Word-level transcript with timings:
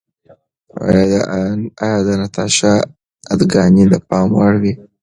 ایا 1.83 1.95
د 2.05 2.09
ناتاشا 2.19 2.73
اداګانې 3.33 3.83
د 3.91 3.95
پام 4.09 4.29
وړ 4.37 4.53
وې؟ 4.61 4.73